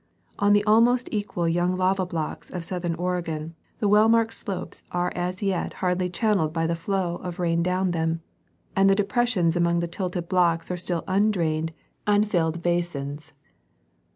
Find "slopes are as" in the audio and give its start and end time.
4.33-5.43